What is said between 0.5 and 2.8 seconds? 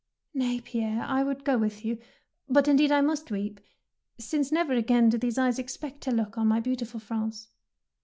Pierre, I would go with you. But